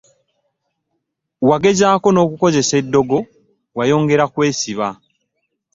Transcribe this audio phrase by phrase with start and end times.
[1.49, 3.17] Wagezaako n’okukozesa eddogo,
[3.77, 4.87] wayongera kwesiba.